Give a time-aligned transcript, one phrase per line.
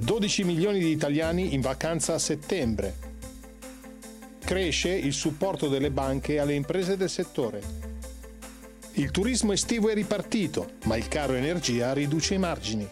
[0.00, 2.94] 12 milioni di italiani in vacanza a settembre.
[4.42, 7.62] Cresce il supporto delle banche alle imprese del settore.
[8.94, 12.88] Il turismo estivo è ripartito, ma il caro energia riduce i margini.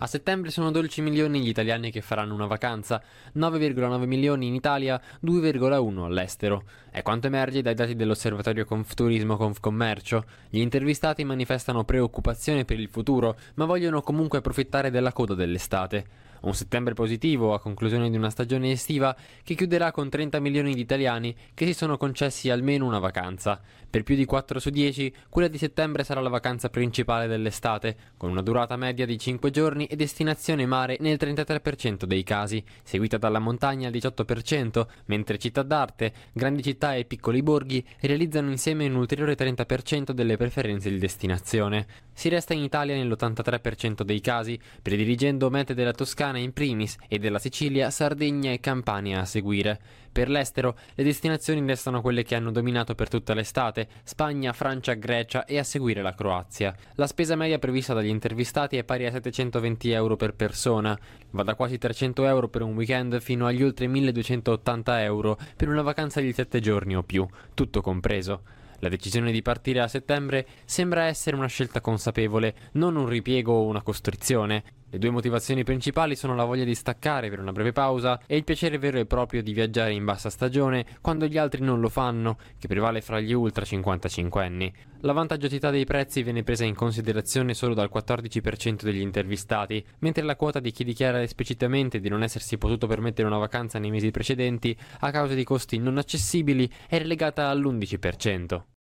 [0.00, 3.02] A settembre sono 12 milioni gli italiani che faranno una vacanza,
[3.34, 6.62] 9,9 milioni in Italia, 2,1 all'estero.
[6.88, 10.24] È quanto emerge dai dati dell'osservatorio Confturismo Confcommercio.
[10.50, 16.26] Gli intervistati manifestano preoccupazione per il futuro, ma vogliono comunque approfittare della coda dell'estate.
[16.42, 20.80] Un settembre positivo a conclusione di una stagione estiva che chiuderà con 30 milioni di
[20.80, 23.60] italiani che si sono concessi almeno una vacanza.
[23.90, 28.30] Per più di 4 su 10, quella di settembre sarà la vacanza principale dell'estate, con
[28.30, 33.38] una durata media di 5 giorni e destinazione mare nel 33% dei casi, seguita dalla
[33.38, 39.34] montagna al 18%, mentre città d'arte, grandi città e piccoli borghi realizzano insieme un ulteriore
[39.34, 41.86] 30% delle preferenze di destinazione.
[42.12, 47.38] Si resta in Italia nell'83% dei casi, prediligendo mete della Toscana in primis e della
[47.38, 49.80] Sicilia, Sardegna e Campania a seguire.
[50.10, 55.44] Per l'estero, le destinazioni restano quelle che hanno dominato per tutta l'estate, Spagna, Francia, Grecia
[55.44, 56.74] e a seguire la Croazia.
[56.94, 60.98] La spesa media prevista dagli intervistati è pari a 720 euro per persona,
[61.30, 65.82] va da quasi 300 euro per un weekend fino agli oltre 1280 euro per una
[65.82, 68.42] vacanza di 7 giorni o più, tutto compreso.
[68.80, 73.66] La decisione di partire a settembre sembra essere una scelta consapevole, non un ripiego o
[73.66, 74.62] una costrizione.
[74.90, 78.44] Le due motivazioni principali sono la voglia di staccare per una breve pausa e il
[78.44, 82.38] piacere vero e proprio di viaggiare in bassa stagione quando gli altri non lo fanno,
[82.58, 84.72] che prevale fra gli ultra 55 anni.
[85.02, 90.34] La vantaggiosità dei prezzi viene presa in considerazione solo dal 14% degli intervistati, mentre la
[90.34, 94.76] quota di chi dichiara esplicitamente di non essersi potuto permettere una vacanza nei mesi precedenti
[95.00, 98.77] a causa di costi non accessibili è relegata all'11%.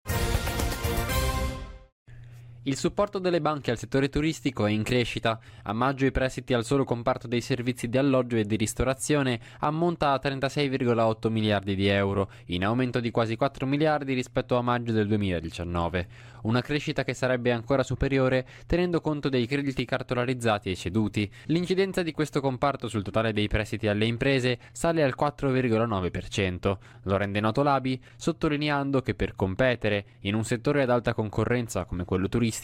[2.67, 5.39] Il supporto delle banche al settore turistico è in crescita.
[5.63, 10.11] A maggio i prestiti al solo comparto dei servizi di alloggio e di ristorazione ammonta
[10.11, 15.07] a 36,8 miliardi di euro, in aumento di quasi 4 miliardi rispetto a maggio del
[15.07, 16.07] 2019.
[16.41, 21.29] Una crescita che sarebbe ancora superiore tenendo conto dei crediti cartolarizzati e ceduti.
[21.45, 26.77] L'incidenza di questo comparto sul totale dei prestiti alle imprese sale al 4,9%.
[27.03, 32.03] Lo rende noto l'ABI, sottolineando che per competere in un settore ad alta concorrenza come
[32.03, 32.55] quello turistico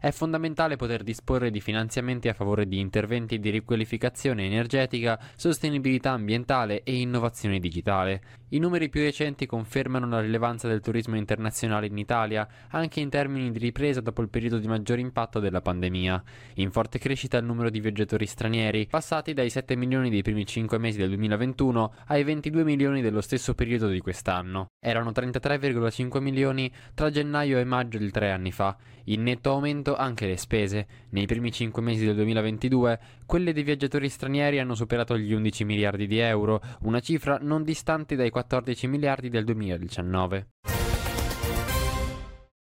[0.00, 6.82] è fondamentale poter disporre di finanziamenti a favore di interventi di riqualificazione energetica, sostenibilità ambientale
[6.82, 8.37] e innovazione digitale.
[8.50, 13.50] I numeri più recenti confermano la rilevanza del turismo internazionale in Italia, anche in termini
[13.50, 16.22] di ripresa dopo il periodo di maggiore impatto della pandemia.
[16.54, 20.78] In forte crescita il numero di viaggiatori stranieri, passati dai 7 milioni dei primi 5
[20.78, 24.68] mesi del 2021 ai 22 milioni dello stesso periodo di quest'anno.
[24.80, 28.74] Erano 33,5 milioni tra gennaio e maggio di tre anni fa.
[29.08, 30.86] In netto aumento anche le spese.
[31.10, 36.06] Nei primi 5 mesi del 2022, quelle dei viaggiatori stranieri hanno superato gli 11 miliardi
[36.06, 40.46] di euro, una cifra non distante dai 14 miliardi del 2019.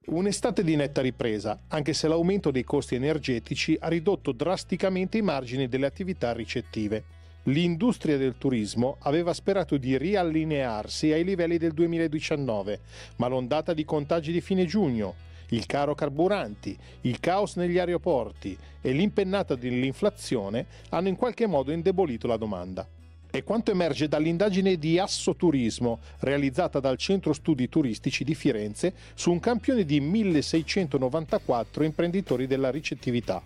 [0.08, 5.68] Un'estate di netta ripresa, anche se l'aumento dei costi energetici ha ridotto drasticamente i margini
[5.68, 7.04] delle attività ricettive.
[7.44, 12.80] L'industria del turismo aveva sperato di riallinearsi ai livelli del 2019,
[13.18, 15.14] ma l'ondata di contagi di fine giugno,
[15.50, 22.26] il caro carburanti, il caos negli aeroporti e l'impennata dell'inflazione hanno in qualche modo indebolito
[22.26, 22.88] la domanda.
[23.38, 29.40] È quanto emerge dall'indagine di Assoturismo realizzata dal Centro Studi Turistici di Firenze su un
[29.40, 33.40] campione di 1694 imprenditori della ricettività.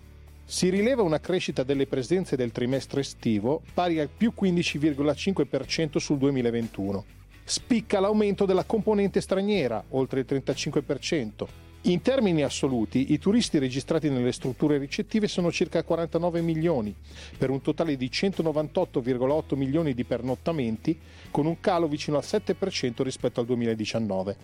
[0.46, 7.04] Si rileva una crescita delle presenze del trimestre estivo pari al più 15,5% sul 2021.
[7.44, 11.61] Spicca l'aumento della componente straniera, oltre il 35%.
[11.86, 16.94] In termini assoluti, i turisti registrati nelle strutture ricettive sono circa 49 milioni,
[17.36, 20.96] per un totale di 198,8 milioni di pernottamenti,
[21.32, 24.36] con un calo vicino al 7% rispetto al 2019.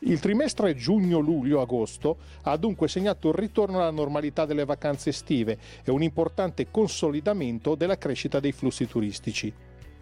[0.00, 6.02] Il trimestre giugno-luglio-agosto ha dunque segnato il ritorno alla normalità delle vacanze estive e un
[6.02, 9.52] importante consolidamento della crescita dei flussi turistici.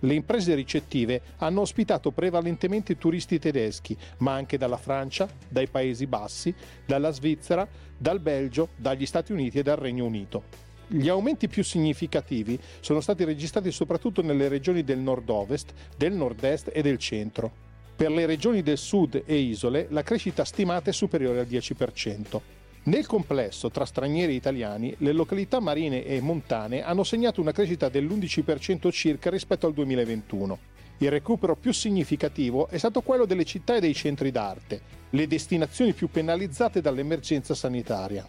[0.04, 6.52] Le imprese ricettive hanno ospitato prevalentemente turisti tedeschi, ma anche dalla Francia, dai Paesi Bassi,
[6.84, 7.66] dalla Svizzera,
[7.96, 10.42] dal Belgio, dagli Stati Uniti e dal Regno Unito.
[10.88, 16.82] Gli aumenti più significativi sono stati registrati soprattutto nelle regioni del nord-ovest, del nord-est e
[16.82, 17.70] del centro.
[17.94, 22.40] Per le regioni del sud e isole la crescita stimata è superiore al 10%.
[22.84, 27.88] Nel complesso, tra stranieri e italiani, le località marine e montane hanno segnato una crescita
[27.88, 30.58] dell'11% circa rispetto al 2021.
[30.98, 34.80] Il recupero più significativo è stato quello delle città e dei centri d'arte,
[35.10, 38.26] le destinazioni più penalizzate dall'emergenza sanitaria.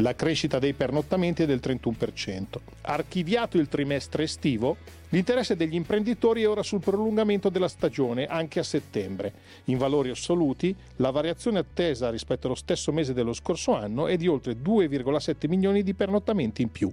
[0.00, 2.44] La crescita dei pernottamenti è del 31%.
[2.82, 4.76] Archiviato il trimestre estivo,
[5.08, 9.32] l'interesse degli imprenditori è ora sul prolungamento della stagione anche a settembre.
[9.64, 14.28] In valori assoluti, la variazione attesa rispetto allo stesso mese dello scorso anno è di
[14.28, 16.92] oltre 2,7 milioni di pernottamenti in più.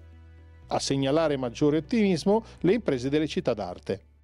[0.70, 4.15] A segnalare maggiore ottimismo le imprese delle città d'arte.